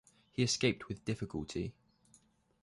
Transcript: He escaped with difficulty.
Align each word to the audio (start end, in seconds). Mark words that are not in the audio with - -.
He 0.31 0.41
escaped 0.41 0.87
with 0.87 1.05
difficulty. 1.05 1.75